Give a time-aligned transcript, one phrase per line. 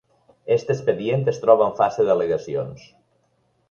[0.55, 2.93] Este expedient es troba en fase d’al·legacions.